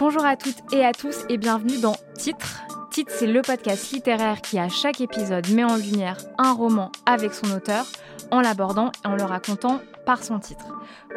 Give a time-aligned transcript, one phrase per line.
[0.00, 2.62] Bonjour à toutes et à tous et bienvenue dans Titre.
[2.90, 7.34] Titre, c'est le podcast littéraire qui, à chaque épisode, met en lumière un roman avec
[7.34, 7.84] son auteur
[8.30, 10.64] en l'abordant et en le racontant par son titre.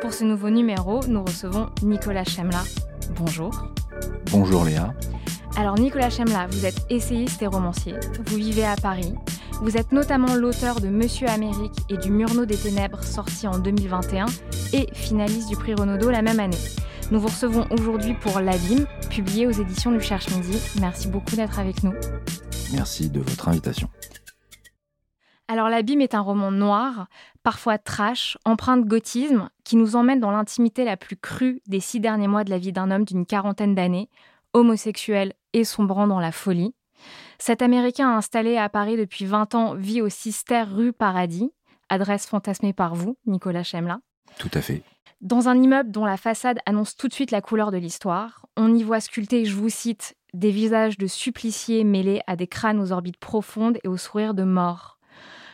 [0.02, 2.62] Pour ce nouveau numéro, nous recevons Nicolas Chemla.
[3.16, 3.54] Bonjour.
[4.32, 4.94] Bonjour Léa.
[5.56, 7.96] Alors Nicolas Chemla, vous êtes essayiste et romancier.
[8.26, 9.14] Vous vivez à Paris.
[9.62, 14.26] Vous êtes notamment l'auteur de Monsieur Amérique et du Murnau des Ténèbres sorti en 2021
[14.74, 16.58] et finaliste du prix Renaudot la même année.
[17.12, 20.58] Nous vous recevons aujourd'hui pour L'Abîme, publié aux éditions du Cherche Midi.
[20.80, 21.94] Merci beaucoup d'être avec nous.
[22.72, 23.90] Merci de votre invitation.
[25.48, 27.08] Alors L'Abîme est un roman noir,
[27.44, 32.00] parfois trash, empreint de gothisme, qui nous emmène dans l'intimité la plus crue des six
[32.00, 34.10] derniers mois de la vie d'un homme d'une quarantaine d'années,
[34.54, 36.74] homosexuel et sombrant dans la folie.
[37.38, 41.52] Cet Américain installé à Paris depuis 20 ans vit au Cister rue Paradis,
[41.90, 44.00] adresse fantasmée par vous, Nicolas Chemla.
[44.40, 44.84] Tout à fait.
[45.24, 48.76] Dans un immeuble dont la façade annonce tout de suite la couleur de l'histoire, on
[48.76, 52.92] y voit sculpter, je vous cite, des visages de suppliciés mêlés à des crânes aux
[52.92, 55.00] orbites profondes et aux sourires de mort.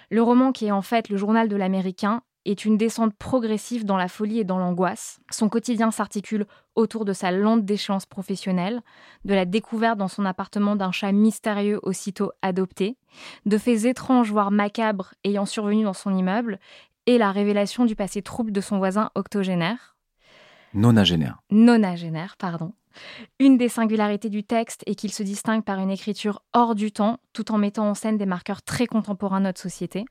[0.10, 3.98] Le roman, qui est en fait le journal de l'Américain, est une descente progressive dans
[3.98, 5.20] la folie et dans l'angoisse.
[5.30, 8.82] Son quotidien s'articule autour de sa lente déchéance professionnelle,
[9.26, 12.98] de la découverte dans son appartement d'un chat mystérieux aussitôt adopté,
[13.46, 16.60] de faits étranges voire macabres ayant survenu dans son immeuble,
[17.10, 19.98] et la révélation du passé trouble de son voisin octogénaire.
[20.76, 21.42] Nonagénaire.
[21.50, 22.74] Nonagénaire, pardon.
[23.40, 27.18] Une des singularités du texte est qu'il se distingue par une écriture hors du temps,
[27.34, 30.06] tout en mettant en scène des marqueurs très contemporains de notre société.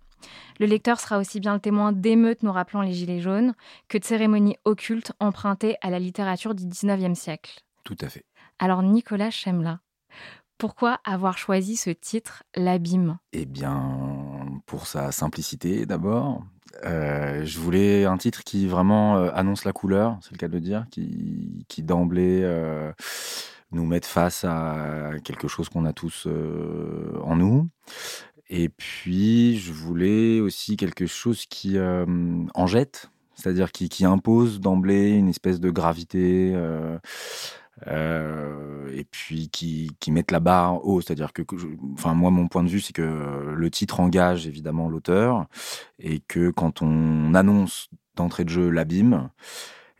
[0.58, 3.54] Le lecteur sera aussi bien le témoin d'émeutes nous rappelant les Gilets jaunes
[3.86, 7.60] que de cérémonies occultes empruntées à la littérature du XIXe siècle.
[7.84, 8.24] Tout à fait.
[8.58, 9.78] Alors Nicolas Chemla,
[10.58, 13.18] pourquoi avoir choisi ce titre, L'abîme?
[13.32, 16.42] Eh bien, pour sa simplicité d'abord.
[16.84, 20.52] Euh, je voulais un titre qui vraiment euh, annonce la couleur, c'est le cas de
[20.52, 22.92] le dire, qui, qui d'emblée euh,
[23.72, 26.26] nous mette face à quelque chose qu'on a tous
[27.22, 27.68] en nous.
[28.48, 35.10] Et puis, je voulais aussi quelque chose qui en jette, c'est-à-dire qui, qui impose d'emblée
[35.10, 36.54] une espèce de gravité.
[37.86, 41.42] Euh, euh, et puis qui, qui mettent la barre haut, c'est-à-dire que,
[41.94, 45.46] enfin moi mon point de vue c'est que le titre engage évidemment l'auteur
[45.98, 49.30] et que quand on annonce d'entrée de jeu l'abîme,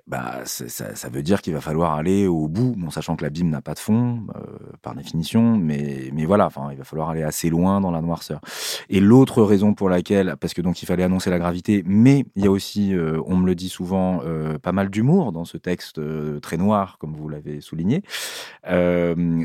[0.08, 3.60] bah ça, ça veut dire qu'il va falloir aller au bout, sachant que l'abîme n'a
[3.60, 4.40] pas de fond euh,
[4.80, 8.40] par définition, mais mais voilà, il va falloir aller assez loin dans la noirceur.
[8.88, 12.44] Et l'autre raison pour laquelle, parce que donc il fallait annoncer la gravité, mais il
[12.44, 15.58] y a aussi, euh, on me le dit souvent, euh, pas mal d'humour dans ce
[15.58, 16.00] texte
[16.40, 18.02] très noir, comme vous l'avez souligné.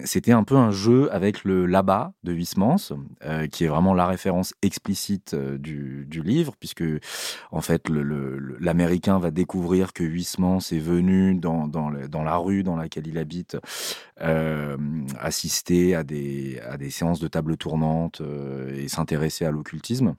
[0.05, 2.93] C'était un peu un jeu avec le là-bas de Huysmans,
[3.51, 6.83] qui est vraiment la référence explicite du, livre, puisque
[7.51, 13.07] en fait l'Américain va découvrir que Huysmans est venu dans, dans, la rue dans laquelle
[13.07, 13.57] il habite
[14.21, 14.77] euh,
[15.19, 20.15] assister à des, à des séances de table tournante euh, et s'intéresser à l'occultisme.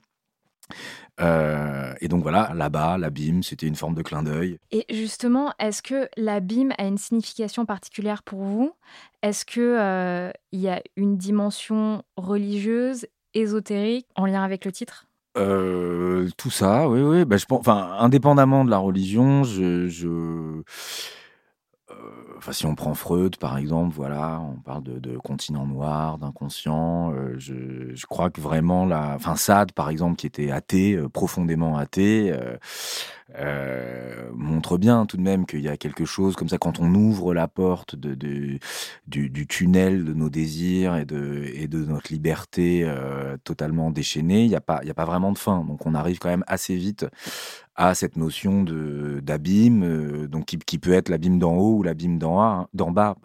[1.21, 4.57] Euh, et donc voilà, là-bas, l'abîme, c'était une forme de clin d'œil.
[4.71, 8.73] Et justement, est-ce que l'abîme a une signification particulière pour vous?
[9.21, 15.04] Est-ce que euh, il y a une dimension religieuse, ésotérique, en lien avec le titre?
[15.37, 17.25] Euh, tout ça, oui, oui.
[17.25, 20.63] Bah, je pense, enfin, indépendamment de la religion, je, je, euh,
[22.37, 27.13] enfin, si on prend Freud, par exemple, voilà, on parle de, de continent noir, d'inconscient.
[27.13, 31.09] euh, je, je crois que vraiment, la, enfin, Sade, par exemple, qui était athée, euh,
[31.09, 32.33] profondément athée,
[33.33, 36.93] euh, montre bien tout de même qu'il y a quelque chose comme ça quand on
[36.93, 38.13] ouvre la porte de,
[39.07, 44.49] du, tunnel de nos désirs et de, et de notre liberté euh, totalement déchaînée, il
[44.49, 45.63] n'y a, pas- y a pas vraiment de fin.
[45.63, 47.07] Donc on arrive quand même assez vite
[47.75, 53.15] à cette notion d'abîme, euh, qui, peut être l'abîme d'en haut ou l'abîme d'en bas,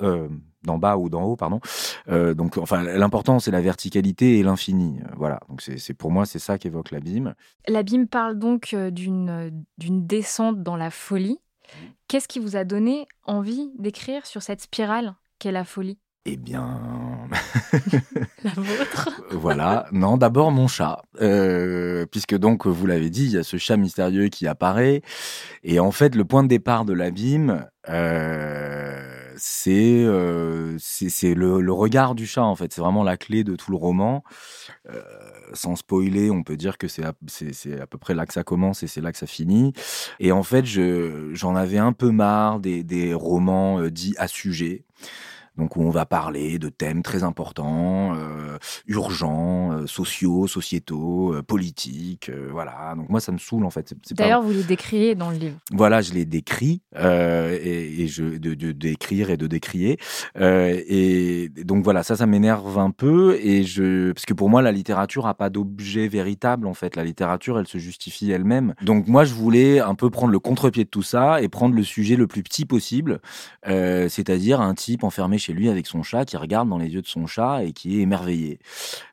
[0.64, 1.60] d'en bas ou d'en haut, pardon.
[2.08, 5.00] Euh, donc enfin l'important c'est la verticalité et l'infini.
[5.02, 5.40] Euh, Voilà.
[5.48, 7.34] Donc c'est pour moi c'est ça qu'évoque l'abîme.
[7.68, 11.38] L'abîme parle donc euh, d'une d'une descente dans la folie.
[12.08, 15.98] Qu'est-ce qui vous a donné envie d'écrire sur cette spirale qu'est la folie?
[16.26, 16.80] Eh bien,
[18.44, 19.86] La vôtre voilà.
[19.92, 23.76] Non, d'abord mon chat, Euh, puisque donc vous l'avez dit, il y a ce chat
[23.78, 25.02] mystérieux qui apparaît,
[25.64, 28.99] et en fait le point de départ de l'abîme, euh,
[29.40, 32.72] c'est euh, c'est le, le regard du chat en fait.
[32.72, 34.22] C'est vraiment la clé de tout le roman.
[34.88, 35.02] Euh,
[35.52, 38.82] sans spoiler, on peut dire que c'est c'est, à peu près là que ça commence
[38.82, 39.72] et c'est là que ça finit.
[40.20, 44.84] Et en fait, je, j'en avais un peu marre des, des romans dits à sujet.
[45.60, 51.42] Donc où on va parler de thèmes très importants, euh, urgents, euh, sociaux, sociétaux, euh,
[51.42, 52.94] politiques, voilà.
[52.96, 53.92] Donc moi ça me saoule en fait.
[53.94, 55.56] Pas- D'ailleurs, vous les décriez dans le livre.
[55.72, 59.98] voilà, je l'ai décrit euh, et, et je de, de d'écrire et de décrier.
[60.40, 64.72] Et donc voilà, ça, ça m'énerve un peu et je parce que pour moi la
[64.72, 66.96] littérature a pas d'objet véritable en fait.
[66.96, 68.74] La littérature, elle se justifie elle-même.
[68.82, 71.82] Donc moi, je voulais un peu prendre le contre-pied de tout ça et prendre le
[71.82, 73.20] sujet le plus petit possible,
[73.66, 77.06] c'est-à-dire un type enfermé chez lui avec son chat qui regarde dans les yeux de
[77.06, 78.58] son chat et qui est émerveillé.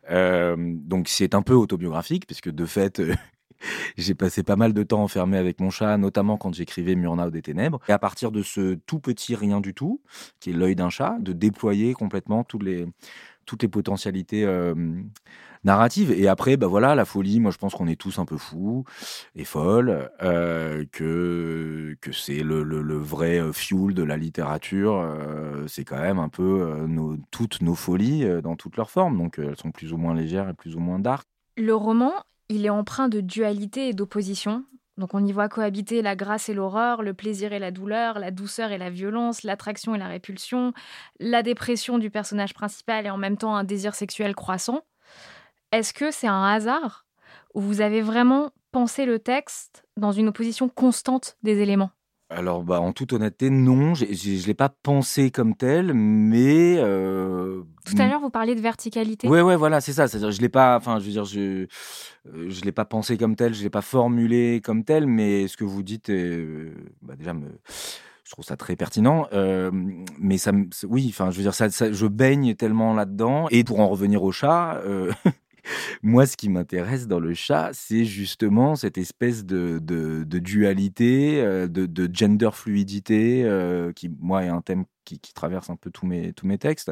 [0.09, 2.99] Euh, donc c'est un peu autobiographique puisque de fait.
[2.99, 3.13] euh,
[3.97, 7.41] j'ai passé pas mal de temps enfermé avec mon chat, notamment quand j'écrivais Murnau des
[7.41, 7.79] Ténèbres.
[7.87, 10.01] Et à partir de ce tout petit rien du tout,
[10.39, 12.85] qui est l'œil d'un chat, de déployer complètement toutes les,
[13.45, 14.75] toutes les potentialités euh,
[15.67, 16.11] narratives.
[16.11, 18.83] Et après, bah voilà, la folie, moi je pense qu'on est tous un peu fous
[19.35, 24.95] et folles, euh, que, que c'est le, le, vrai euh, fuel de la littérature.
[24.99, 29.17] euh, c'est quand même un peu euh, nos, toutes nos folies dans toutes leurs formes.
[29.17, 31.27] Donc elles sont plus ou moins légères et plus ou moins dark.
[31.55, 32.13] Le roman,
[32.49, 34.63] il est empreint de dualité et d'opposition.
[34.97, 38.31] Donc on y voit cohabiter la grâce et l'horreur, le plaisir et la douleur, la
[38.31, 40.73] douceur et la violence, l'attraction et la répulsion,
[41.19, 44.81] la dépression du personnage principal et en même temps un désir sexuel croissant.
[45.71, 47.05] Est-ce que c'est un hasard
[47.53, 51.91] ou vous avez vraiment pensé le texte dans une opposition constante des éléments?
[52.29, 56.75] Alors, bah, en toute honnêteté, non, je ne l'ai pas pensé comme tel, mais.
[56.77, 59.29] euh, Tout à l'heure, vous parliez de verticalité.
[59.29, 60.09] Ouais, ouais, voilà, c'est ça.
[60.09, 61.67] C'est-à-dire, je l'ai pas, enfin, je veux dire, je,
[62.27, 65.55] euh, je l'ai pas pensé comme tel, je l'ai pas formulé comme tel, mais ce
[65.55, 67.47] que vous dites, euh, bah, déjà, me,
[68.25, 69.27] je trouve ça très pertinent.
[69.31, 69.71] euh,
[70.19, 70.51] mais ça,
[70.83, 73.47] oui, enfin, je veux dire, ça, ça- je baigne tellement là-dedans.
[73.51, 74.81] Et pour en revenir au chat.
[74.85, 75.13] euh,
[76.01, 81.41] Moi, ce qui m'intéresse dans le chat, c'est justement cette espèce de, de, de dualité,
[81.41, 85.75] euh, de, de gender fluidité, euh, qui, moi, est un thème qui, qui traverse un
[85.75, 86.91] peu tous mes, tous mes textes.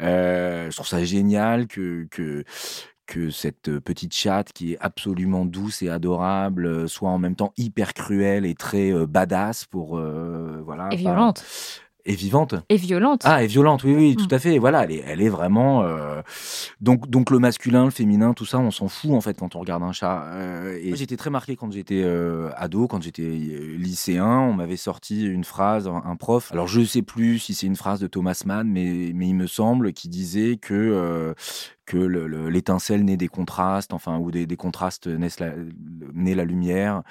[0.00, 2.44] Euh, je trouve ça génial que, que,
[3.06, 7.92] que cette petite chatte qui est absolument douce et adorable soit en même temps hyper
[7.92, 11.44] cruelle et très badass pour euh, voilà Et violente.
[12.04, 13.22] Et vivante Et violente.
[13.24, 14.16] ah, et violente, oui, oui, Mm.
[14.26, 14.58] tout à fait.
[14.58, 15.82] Voilà, elle est, elle est vraiment.
[15.84, 16.22] euh,
[16.80, 19.60] Donc, donc le masculin, le féminin, tout ça, on s'en fout en fait quand on
[19.60, 20.24] regarde un chat.
[20.32, 24.26] Euh, et j'étais très marqué quand j'étais euh, ado, quand j'étais euh, lycéen.
[24.26, 26.50] On m'avait sorti une phrase, un, un prof.
[26.52, 29.46] Alors je sais plus si c'est une phrase de Thomas Mann, mais mais il me
[29.46, 31.34] semble qu'il disait que euh,
[31.90, 35.54] que le- le- l'étincelle naît des contrastes, enfin, ou des, contrastes naissent la,
[36.14, 37.02] naît la lumière.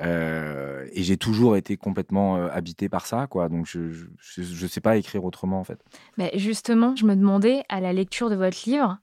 [0.00, 3.48] Euh, et j'ai toujours été complètement euh, habité par ça, quoi.
[3.48, 3.90] Donc je,
[4.20, 5.82] je sais pas écrire autrement, en fait.
[6.18, 8.98] Mais justement, je me demandais, à la lecture de votre livre,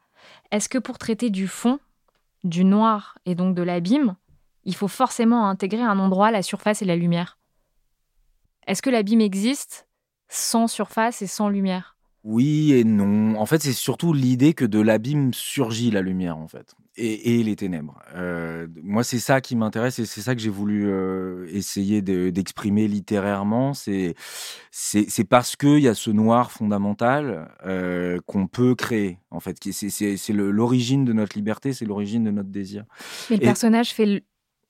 [0.51, 1.79] est-ce que pour traiter du fond,
[2.43, 4.15] du noir et donc de l'abîme,
[4.63, 7.39] il faut forcément intégrer un endroit, la surface et la lumière?
[8.67, 9.87] Est-ce que l'abîme existe
[10.29, 11.94] sans surface et sans lumière?
[12.27, 13.39] Oui et non.
[13.39, 17.43] En fait, c'est surtout l'idée que de l'abîme surgit la lumière, en fait, et, et
[17.43, 17.99] les ténèbres.
[18.15, 22.31] Euh, moi, c'est ça qui m'intéresse et c'est ça que j'ai voulu euh, essayer de-
[22.31, 23.75] d'exprimer littérairement.
[23.75, 24.15] C'est
[25.29, 29.57] parce qu'il y a ce noir fondamental euh, qu'on peut créer, en fait.
[29.71, 32.85] C'est l'origine de notre liberté, c'est l'origine de notre désir.
[33.29, 34.23] Mais le Et- personnage fait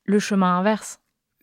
[0.05, 0.99] le chemin inverse.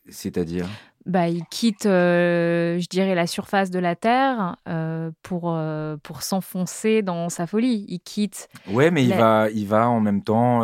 [0.09, 0.69] C'est-à-dire?
[1.05, 6.23] Bah, il quitte, euh, je dirais, la surface de la Terre euh, pour, euh, pour
[6.23, 7.85] s'enfoncer dans sa folie.
[7.89, 10.63] Il quitte Ouais, mais il va, il va en même temps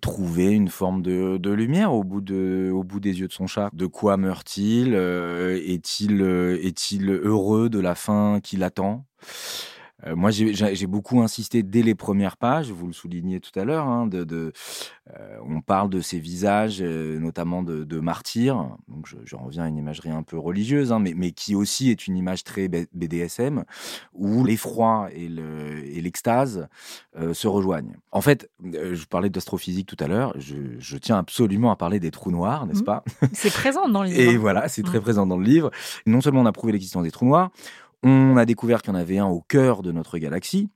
[0.00, 3.46] trouver une forme de, de lumière au bout, de, au bout des yeux de son
[3.46, 3.70] chat.
[3.72, 9.04] De quoi meurt-il Est-il est-il heureux de la fin qui l'attend
[10.06, 13.86] Euh, moi, j'ai- beaucoup insisté dès les premières pages, vous le soulignez tout à l'heure,
[13.86, 14.52] hein, de, de,
[15.16, 18.76] euh, on parle de ces visages, euh, notamment de, de martyrs.
[18.88, 21.90] Donc, je, je reviens à une imagerie un peu religieuse, hein, mais, mais qui aussi
[21.90, 23.64] est une image très BDSM,
[24.12, 26.68] où l'effroi et le- et l'extase
[27.32, 27.94] se rejoignent.
[28.10, 32.10] En fait, je parlais d'astrophysique tout à l'heure, je, je tiens absolument à parler des
[32.10, 32.84] trous noirs, n'est-ce Mhm.
[32.86, 33.04] pas?
[33.32, 34.20] C'est présent dans le livre.
[34.20, 35.02] et voilà, c'est très Mm.
[35.02, 35.70] présent dans le livre.
[36.06, 37.50] Non seulement on a prouvé l'existence des trous noirs,
[38.02, 40.68] on a découvert qu'il y en avait un au cœur de notre galaxie,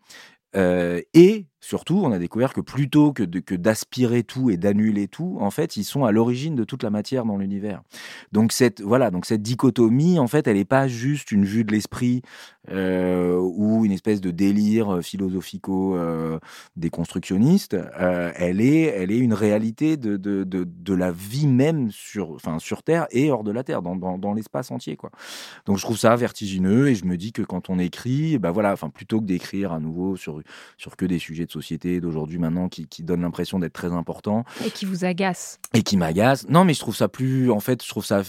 [0.57, 5.51] euh, et surtout, on a découvert que plutôt que, d'aspirer tout et d'annuler tout, en
[5.51, 7.83] fait, ils sont à l'origine de toute la matière dans l'univers.
[8.31, 11.73] Donc cette voilà, donc cette dichotomie, en fait, elle n'est pas juste une vue de
[11.73, 12.23] l'esprit
[12.71, 16.39] euh, ou une espèce de délire euh,
[16.77, 17.75] déconstructionniste.
[17.75, 22.59] Euh, elle est, elle est une réalité de, de, de, la vie même sur, enfin,
[22.59, 25.11] sur Terre et hors de la Terre, dans, dans, dans l'espace entier, quoi.
[25.67, 28.73] Donc je trouve ça vertigineux et je me dis que quand on écrit, bah voilà,
[28.73, 30.41] enfin plutôt que d'écrire à nouveau sur
[30.77, 34.45] sur que des sujets de société d'aujourd'hui maintenant qui, qui donnent l'impression d'être très importants
[34.65, 36.49] et qui vous agacent et qui m'agacent.
[36.49, 38.23] Non, mais je trouve ça plus, en fait, je trouve ça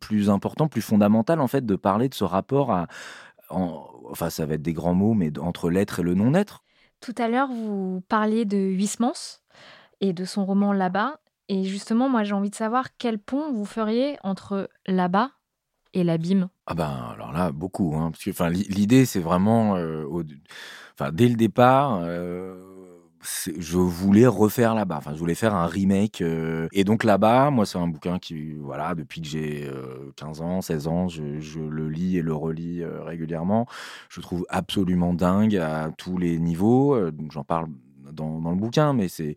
[0.00, 2.86] plus important, plus fondamental en fait de parler de ce rapport à
[3.50, 6.62] enfin, ça va être des grands mots, mais entre l'être et le non-être.
[7.00, 9.40] Tout à l'heure, vous parliez de Huysmans
[10.00, 11.20] et de son roman Là-bas.
[11.48, 15.30] Et justement, moi, j'ai envie de savoir quel pont vous feriez entre Là-bas
[15.94, 16.48] et l'abîme.
[16.66, 17.94] Ah ben, alors là, beaucoup.
[17.96, 20.04] Hein, parce que, enfin, l'idée, c'est vraiment, euh,
[20.98, 22.56] enfin, dès le départ, euh,
[23.58, 24.96] je voulais refaire là-bas.
[24.98, 26.20] Enfin, je voulais faire un remake.
[26.20, 29.70] Euh, et donc là-bas, moi, c'est un bouquin qui, voilà, depuis que j'ai
[30.16, 31.22] 15 euh, ans, 16 ans, je,
[31.60, 33.66] le lis et le relis régulièrement.
[34.08, 36.96] Je trouve absolument dingue à tous les niveaux.
[37.32, 37.68] J'en parle
[38.12, 39.34] dans, dans, le bouquin, mais c'est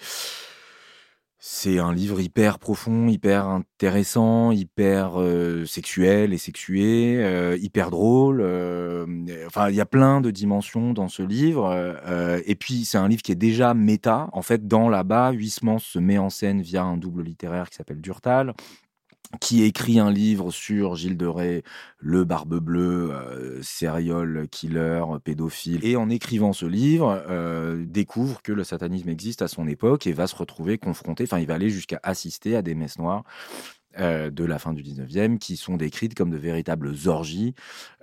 [1.44, 8.42] c'est un livre hyper profond, hyper intéressant, hyper euh, sexuel et sexué, euh, hyper drôle.
[8.42, 9.08] Euh,
[9.48, 11.76] enfin, il y a plein de dimensions dans ce livre.
[12.46, 14.30] et puis, c'est un livre qui est déjà méta.
[14.34, 18.02] En fait, dans là-bas, Huysmans se met en scène via un double littéraire qui s'appelle
[18.02, 18.54] Durtal
[19.40, 21.64] qui écrit un livre sur Gilles de Rais,
[22.00, 28.52] le barbe bleu, euh, serial killer, pédophile, et en écrivant ce livre, euh, découvre que
[28.52, 31.70] le satanisme existe à son époque et va se retrouver confronté, enfin il va aller
[31.70, 33.24] jusqu'à assister à des messes noires
[34.00, 37.54] euh, de la fin du 19e qui sont décrites comme de véritables orgies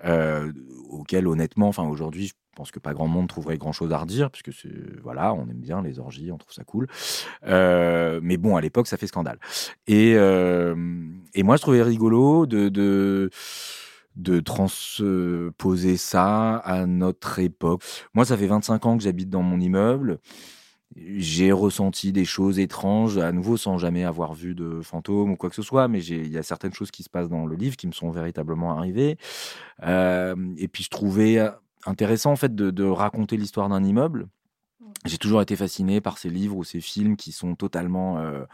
[0.04, 0.52] euh,
[0.90, 4.30] auxquelles honnêtement, enfin aujourd'hui, je pense que pas grand monde trouverait grand chose à redire
[4.30, 4.50] puisque
[5.02, 6.88] voilà, on aime bien les orgies, on trouve ça cool.
[7.47, 9.38] Euh, mais bon, à l'époque, ça fait scandale.
[9.87, 13.30] Et, et moi, je trouvais rigolo de, de
[14.16, 17.83] de transposer ça à notre époque.
[18.14, 20.18] Moi, ça fait 25 ans que j'habite dans mon immeuble
[21.16, 25.50] j'ai ressenti des choses étranges, à nouveau sans jamais avoir vu de fantômes ou quoi
[25.50, 27.76] que ce soit, mais il y a certaines choses qui se passent dans le livre
[27.76, 29.16] qui me sont véritablement arrivées.
[29.82, 31.38] Euh, et puis je trouvais
[31.86, 34.28] intéressant en fait de, de raconter l'histoire d'un immeuble.
[35.04, 38.44] J'ai toujours été fasciné par ces livres ou ces films qui sont totalement euh,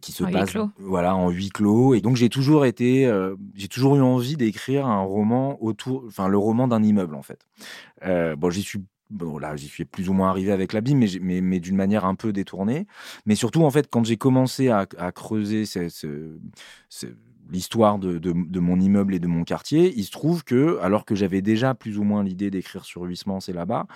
[0.00, 3.96] qui se passent voilà en huis clos et donc j'ai toujours été euh, j'ai toujours
[3.96, 7.46] eu envie d'écrire un roman autour enfin le roman d'un immeuble en fait.
[8.04, 11.06] Euh, bon j'y suis Bon, là, j'y suis plus ou moins arrivé avec l'abîme, mais,
[11.20, 12.86] mais, mais d'une manière un peu détournée.
[13.24, 15.64] Mais surtout, en fait, quand j'ai commencé à, creuser
[17.50, 21.40] l'histoire de, mon immeuble et de mon quartier, il se trouve que, alors que j'avais
[21.40, 23.86] déjà plus ou moins l'idée d'écrire sur Huysmans et là-bas,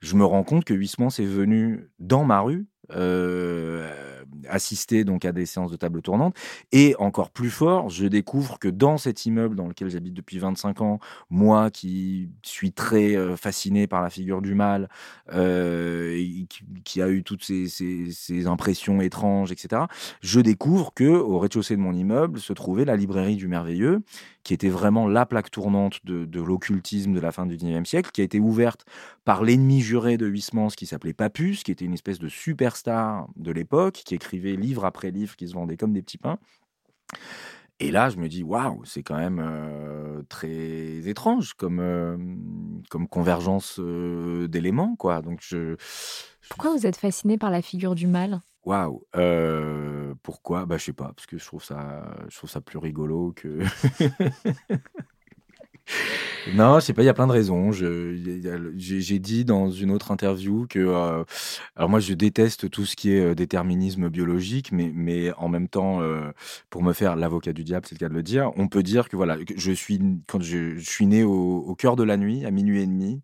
[0.00, 4.15] je me rends compte que Huysmans est venu dans ma rue euh,
[4.48, 6.36] assister donc à des séances de table tournante.
[6.72, 10.80] Et encore plus fort, je découvre que dans cet immeuble dans lequel j'habite depuis 25
[10.80, 10.98] ans,
[11.30, 14.88] moi qui suis très euh, fasciné par la figure du mal,
[15.32, 16.20] euh,
[16.84, 19.82] qui, a eu toutes ces, impressions étranges, etc.,
[20.20, 24.02] je découvre que au rez-de-chaussée de mon immeuble se trouvait la librairie du merveilleux,
[24.42, 28.10] qui était vraiment la plaque tournante de, de l'occultisme de la fin du 19e siècle,
[28.12, 28.84] qui a été ouverte
[29.24, 33.50] par l'ennemi juré de Huysmans, qui s'appelait Papus, qui était une espèce de superstar de
[33.50, 36.38] l'époque, qui écrivait livre après livre, qui se vendait comme des petits pains.
[37.78, 42.16] Et là, je me dis, waouh, c'est quand même euh, très étrange comme, euh,
[42.88, 45.20] comme convergence euh, d'éléments, quoi.
[45.20, 45.76] Donc, je,
[46.48, 49.04] Pourquoi vous êtes fasciné par la figure du mal Waouh,
[50.22, 50.66] pourquoi?
[50.66, 53.60] Bah, je sais pas, parce que je trouve ça, je trouve ça plus rigolo que.
[56.54, 57.72] Non, je sais pas, il y a plein de raisons.
[57.72, 61.24] J'ai dit dans une autre interview que, euh,
[61.74, 65.68] alors moi je déteste tout ce qui est euh, déterminisme biologique, mais, mais en même
[65.68, 66.30] temps, euh,
[66.70, 69.08] pour me faire l'avocat du diable, c'est le cas de le dire, on peut dire
[69.08, 72.80] que voilà, je suis, quand je, suis né au, cœur de la nuit, à minuit
[72.80, 73.20] et demi,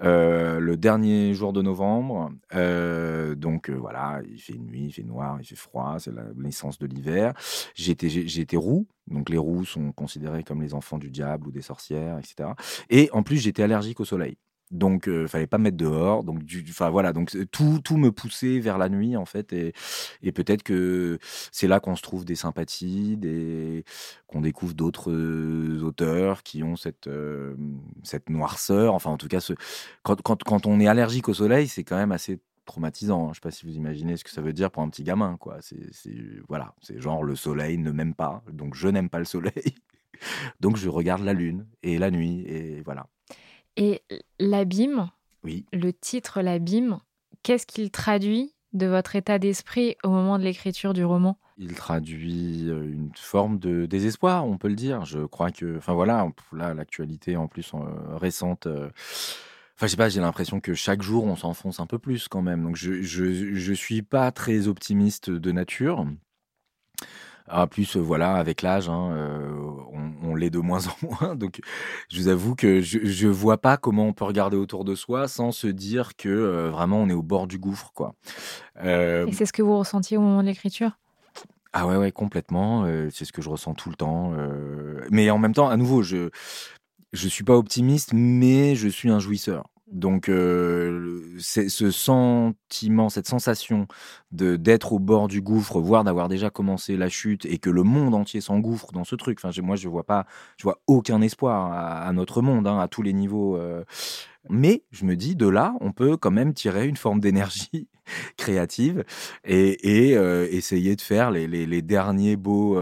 [0.00, 2.30] le dernier jour de novembre,
[3.36, 6.86] donc voilà, il fait nuit, il fait noir, il fait froid, c'est la naissance de
[6.86, 7.34] l'hiver.
[7.74, 12.18] J'étais roux, donc les roux sont considérés comme les enfants du diable ou des sorcières,
[12.18, 12.50] etc.
[12.88, 14.36] Et en plus, j'étais allergique au soleil.
[14.70, 16.22] Donc, il euh, fallait pas mettre dehors.
[16.22, 17.12] Donc, enfin voilà.
[17.12, 19.72] Donc, tout, tout me poussait vers la nuit en fait, et,
[20.32, 21.18] peut-être que
[21.50, 23.84] c'est là qu'on se trouve des sympathies, des
[24.28, 27.56] qu'on découvre d'autres euh, auteurs qui ont cette euh,
[28.04, 28.94] cette noirceur.
[28.94, 29.40] Enfin, en tout cas,
[30.02, 32.38] quand, quand, quand on est allergique au soleil, c'est quand même assez
[32.70, 33.26] traumatisant.
[33.26, 35.02] Je ne sais pas si vous imaginez ce que ça veut dire pour un petit
[35.02, 35.36] gamin.
[35.36, 35.58] Quoi.
[35.60, 35.78] C'est,
[36.48, 39.74] voilà, c'est genre le soleil ne m'aime pas, donc je n'aime pas le soleil.
[40.60, 43.06] donc je regarde la lune et la nuit et voilà.
[43.76, 44.02] Et
[44.38, 45.10] l'abîme,
[45.44, 45.66] oui.
[45.72, 47.00] le titre l'abîme,
[47.42, 51.38] qu'est-ce qu'il traduit de votre état d'esprit au moment de l'écriture du roman?
[51.58, 55.04] Il traduit une forme de désespoir, on peut le dire.
[55.04, 57.72] Je crois que, enfin voilà, là, l'actualité en plus
[58.16, 58.66] récente.
[59.80, 62.42] Enfin, je sais pas, j'ai l'impression que chaque jour, on s'enfonce un peu plus quand
[62.42, 62.62] même.
[62.62, 66.04] Donc, je, je, je suis pas très optimiste de nature.
[67.48, 69.16] Ah, plus, voilà, avec l'âge, hein,
[70.22, 71.34] on, l'est de moins en moins.
[71.34, 71.60] Donc,
[72.10, 75.28] je vous avoue que je ne vois pas comment on peut regarder autour de soi
[75.28, 78.14] sans se dire que vraiment on est au bord du gouffre, quoi.
[78.84, 80.98] Et c'est ce que vous ressentiez au moment de l'écriture?
[81.72, 82.84] Ah ouais, ouais, complètement.
[83.10, 84.34] c'est ce que je ressens tout le temps.
[85.10, 86.28] Mais en même temps, à nouveau, je
[87.12, 89.64] je suis pas optimiste, mais je suis un jouisseur.
[89.90, 93.88] Donc, euh, ce sentiment, cette sensation
[94.30, 97.82] de d'être au bord du gouffre, voire d'avoir déjà commencé la chute et que le
[97.82, 99.40] monde entier s'engouffre dans ce truc.
[99.42, 100.26] Enfin, moi, je vois pas,
[100.58, 103.56] je vois aucun espoir à, notre monde, hein, à tous les niveaux.
[103.56, 103.84] Euh.
[104.48, 107.88] Mais je me dis, de là, on peut quand même tirer une forme d'énergie
[108.36, 109.04] créative
[109.44, 112.78] et, euh, essayer de faire les, les derniers beaux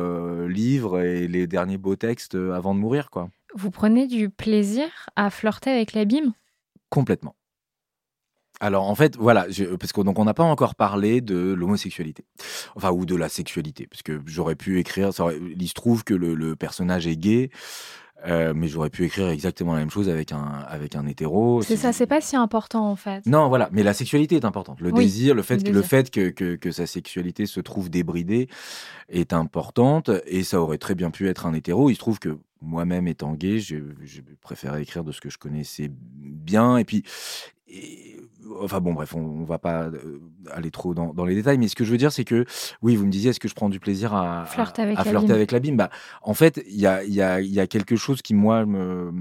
[0.46, 3.30] livres et les derniers beaux textes avant de mourir, quoi.
[3.54, 6.32] Vous prenez du plaisir à flirter avec l'abîme?
[6.90, 7.34] Complètement.
[8.60, 9.46] Alors en fait, voilà,
[9.78, 12.24] parce que donc on n'a pas encore parlé de l'homosexualité,
[12.74, 15.10] enfin ou de la sexualité, parce que j'aurais pu écrire.
[15.56, 17.50] il se trouve que le, personnage est gay,
[18.26, 21.62] euh, mais j'aurais pu écrire exactement la même chose avec un avec un hétéro.
[21.62, 23.24] C'est ça, c'est pas si important en fait.
[23.26, 24.80] Non, voilà, mais la sexualité est importante.
[24.80, 28.48] Le désir, le fait, le, fait que, que, que, sa sexualité se trouve débridée
[29.08, 31.90] est importante, et ça aurait très bien pu être un hétéro.
[31.90, 35.38] Il se trouve que moi-même étant gay, je, je préférais écrire de ce que je
[35.38, 36.76] connaissais bien.
[36.78, 37.04] Et puis,
[38.62, 40.20] enfin bon, bref, on, ne va pas euh,
[40.50, 41.58] aller trop dans, les détails.
[41.58, 42.44] Mais ce que je veux dire, c'est que,
[42.82, 45.32] oui, vous me disiez, est-ce que je prends du plaisir à, flirter avec, à, flirter
[45.32, 45.90] avec l'abîme bah,
[46.22, 49.12] En fait, il y a, y, a, y a quelque chose qui, moi, me,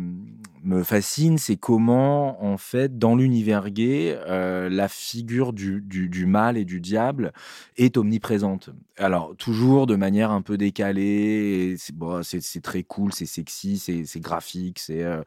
[0.68, 6.58] me fascine, c'est comment, en fait, dans l'univers gay, euh, la figure du, du, mal
[6.58, 7.32] et du diable
[7.78, 8.70] est omniprésente.
[8.98, 12.22] Alors, toujours de manière un peu décalée, c'est bon,
[12.64, 15.22] très cool, c'est sexy, c'est graphique, c'est euh,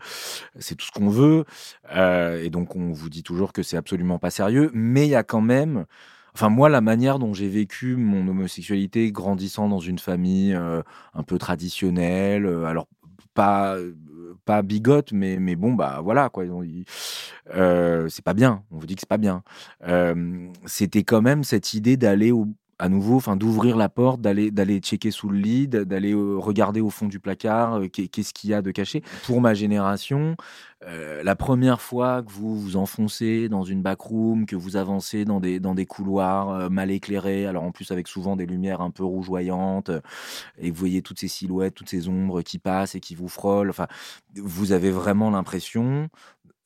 [0.58, 1.44] c'est tout ce qu'on veut.
[1.94, 5.14] Euh, et donc, on vous dit toujours que c'est absolument pas sérieux, mais il y
[5.14, 5.86] a quand même.
[6.34, 11.38] Enfin, moi, la manière dont j'ai vécu mon homosexualité grandissant dans une famille un peu
[11.38, 12.86] traditionnelle, alors
[13.34, 13.76] pas
[14.44, 16.44] pas bigote, mais, mais bon, bah voilà, quoi.
[17.54, 18.64] Euh, c'est pas bien.
[18.70, 19.42] On vous dit que c'est pas bien.
[19.86, 22.32] Euh, c'était quand même cette idée d'aller
[22.80, 26.80] à nouveau, enfin d'ouvrir la porte, d'aller d'aller checker sous le lit, d'aller euh, regarder
[26.80, 29.02] au fond du placard, qu'est-ce qu'il y a de caché.
[29.26, 30.36] Pour ma génération,
[30.86, 35.38] euh, la première fois que vous vous enfoncez dans une backroom, que vous avancez dans
[35.38, 38.90] des, dans des couloirs euh, mal éclairés, alors en plus avec souvent des lumières un
[38.90, 40.00] peu rougeoyantes, euh,
[40.58, 43.68] et vous voyez toutes ces silhouettes, toutes ces ombres qui passent et qui vous frôlent,
[43.68, 43.88] enfin,
[44.36, 46.08] vous avez vraiment l'impression,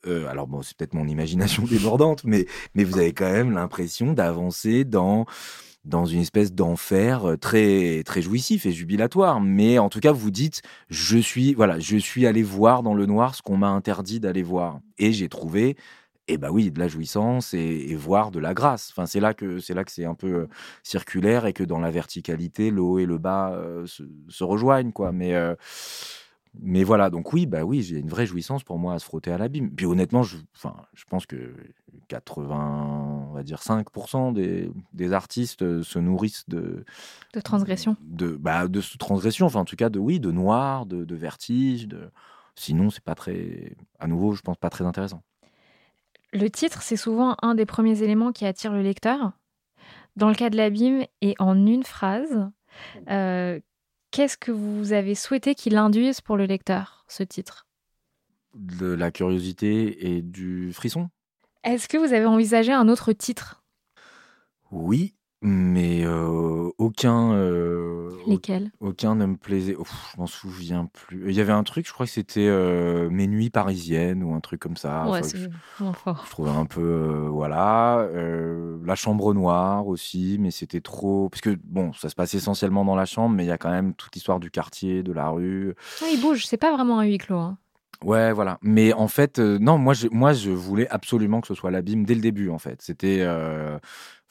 [0.06, 4.84] alors bon, c'est peut-être mon imagination débordante, mais, mais vous avez quand même l'impression d'avancer
[4.84, 5.24] dans
[5.84, 9.40] dans une espèce d'enfer euh, très très jouissif et jubilatoire.
[9.40, 13.06] Mais en tout cas, vous dites, je suis voilà, je suis allé voir dans le
[13.06, 15.76] noir ce qu'on m'a interdit d'aller voir, et j'ai trouvé.
[16.26, 18.88] Eh ben oui, de la jouissance et, voir de la grâce.
[18.92, 20.48] Enfin, c'est là que c'est là que c'est un peu euh,
[20.82, 25.12] circulaire et que dans la verticalité, le haut et le bas euh, se, rejoignent, quoi.
[25.12, 25.34] Mais
[26.60, 29.30] mais voilà, donc oui, bah oui, j'ai une vraie jouissance pour moi à se frotter
[29.32, 29.70] à l'abîme.
[29.70, 31.54] Puis honnêtement, je, enfin, je pense que
[32.08, 36.84] 80, on va dire 5% des, des, artistes euh, se nourrissent de
[37.32, 37.96] de transgression.
[38.00, 41.88] De bah de transgression, enfin en tout cas de oui, de noir, de, de vertige.
[41.88, 42.10] De...
[42.56, 45.22] Sinon, c'est pas très, à nouveau, je pense pas très intéressant.
[46.32, 49.32] Le titre, c'est souvent un des premiers éléments qui attire le lecteur.
[50.16, 52.48] Dans le cas de l'abîme, et en une phrase,
[53.10, 53.58] euh,
[54.14, 57.66] Qu'est-ce que vous avez souhaité qu'il induise pour le lecteur, ce titre?
[58.54, 61.10] De la curiosité et du frisson?
[61.64, 63.64] Est-ce que vous avez envisagé un autre titre?
[64.70, 67.32] Oui, mais euh, aucun.
[67.32, 68.70] Euh, Lesquels?
[68.80, 69.74] Aucun ne me plaisait.
[69.74, 71.30] je m'en souviens plus.
[71.30, 74.40] Il y avait un truc, je crois que c'était euh, Mes nuits parisiennes ou un
[74.40, 75.08] truc comme ça.
[75.08, 75.48] Ouais, c'est je,
[75.80, 77.28] je trouvais un peu.
[77.30, 78.06] voilà.
[78.12, 81.30] la chambre noire aussi, mais c'était trop.
[81.30, 83.70] Parce que, bon, ça se passe essentiellement dans la chambre, mais il y a quand
[83.70, 85.74] même toute l'histoire du quartier, de la rue.
[86.10, 87.38] il bouge, c'est pas vraiment un huis clos.
[87.38, 87.58] Hein.
[88.04, 88.58] Ouais, voilà.
[88.62, 92.50] Mais en fait, non, moi je, voulais absolument que ce soit l'abîme dès le début,
[92.50, 92.82] en fait.
[92.82, 93.24] C'était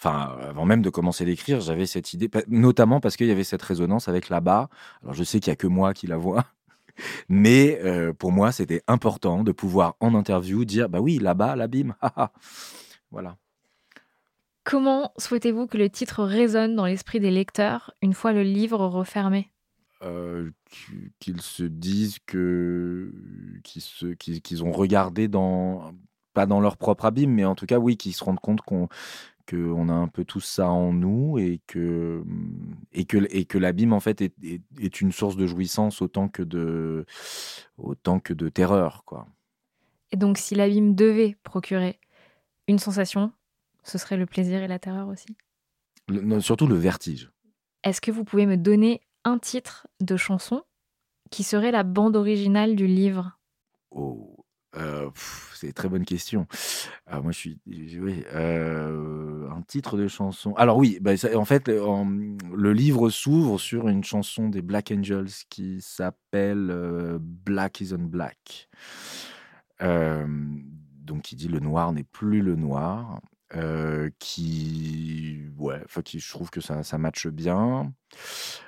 [0.04, 3.62] enfin, avant même de commencer d'écrire, j'avais cette idée, notamment parce qu'il y avait cette
[3.62, 4.70] résonance avec là-bas.
[5.02, 6.46] Alors, je sais qu'il y a que moi qui la vois,
[7.30, 11.96] mais euh, pour moi, c'était important de pouvoir en interview dire, bah oui, là-bas, l'abîme,
[13.12, 13.38] voilà.
[14.66, 19.53] Comment souhaitez-vous que le titre résonne dans l'esprit des lecteurs une fois le livre refermé?
[20.04, 20.52] Euh,
[21.20, 23.12] qu'ils se disent que
[23.64, 25.94] qu'ils ont regardé dans
[26.34, 28.90] pas dans leur propre abîme, mais en tout cas, oui, qui se rendent compte qu'on
[29.50, 32.24] qu'on a un peu tout ça en nous et que,
[32.94, 36.44] et que, et que l'abîme, en fait, est, est, une source de jouissance autant que
[36.44, 37.06] de,
[37.78, 39.28] autant que de terreur, quoi.
[40.12, 42.00] Et donc, si l'abîme devait procurer
[42.68, 43.34] une sensation,
[43.84, 45.36] ce serait le plaisir et la terreur aussi?
[46.40, 47.32] Surtout le vertige.
[47.84, 50.64] Est-ce que vous pouvez me donner un titre de chanson
[51.32, 53.40] qui serait la bande originale du livre
[53.92, 54.44] Oh,
[54.76, 55.10] euh,
[55.54, 56.48] c'est une très bonne question.
[57.06, 57.60] Ah, moi, je suis.
[57.66, 60.54] Oui, euh, un titre de chanson.
[60.56, 65.82] Alors, oui, bah, en fait, le livre s'ouvre sur une chanson des Black Angels qui
[65.82, 68.70] s'appelle euh, Black is on Black.
[69.80, 73.22] donc, qui dit le noir n'est plus le noir.
[74.20, 77.94] Qui, ouais, qui, je trouve que ça, ça matche bien.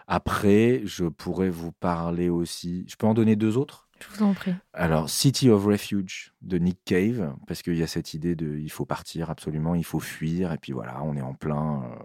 [0.07, 2.85] Après, je pourrais vous parler aussi.
[2.87, 3.89] Je peux en donner deux autres?
[3.99, 4.53] Je vous en prie.
[4.73, 8.69] Alors, City of Refuge de Nick Cave, parce qu'il y a cette idée de il
[8.69, 11.95] faut partir absolument, il faut fuir, et puis voilà, on est en plein euh,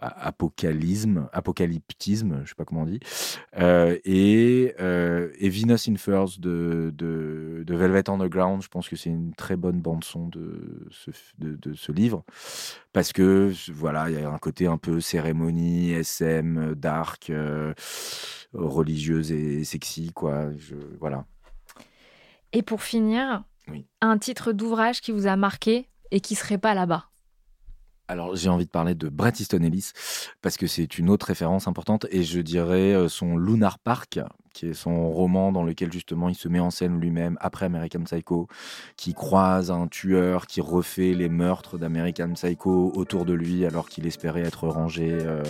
[0.00, 3.00] apocalyptisme, apocalyptisme, je sais pas comment on dit,
[3.58, 8.62] euh, et, euh, et, Venus in Furs de, de, de, Velvet Underground.
[8.62, 12.24] Je pense que c'est une très bonne bande son de ce, de, de, ce livre
[12.92, 17.74] parce que voilà, il y a un côté un peu cérémonie, SM, dark, euh,
[18.52, 20.50] religieuse et sexy, quoi.
[20.56, 21.26] Je, voilà.
[22.52, 23.44] Et pour finir,
[24.00, 27.09] un titre d'ouvrage qui vous a marqué et qui serait pas là-bas?
[28.10, 29.92] Alors j'ai envie de parler de Bret Easton Ellis
[30.42, 34.18] parce que c'est une autre référence importante et je dirais euh, son Lunar Park
[34.52, 38.02] qui est son roman dans lequel justement il se met en scène lui-même après American
[38.02, 38.48] Psycho,
[38.96, 44.08] qui croise un tueur qui refait les meurtres d'American Psycho autour de lui alors qu'il
[44.08, 45.44] espérait être rangé euh,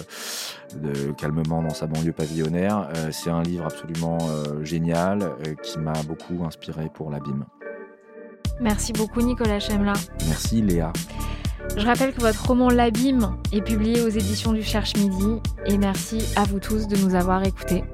[1.17, 2.91] calmement dans sa banlieue pavillonnaire.
[2.95, 4.19] Euh, c'est un livre absolument
[4.63, 7.47] génial qui m'a beaucoup inspiré pour l'abîme.
[8.61, 9.95] Merci beaucoup Nicolas Chemla.
[10.29, 10.93] Merci Léa.
[11.77, 16.19] Je rappelle que votre roman L'Abîme est publié aux éditions du Cherche Midi et merci
[16.37, 17.85] à vous tous de nous avoir écoutés.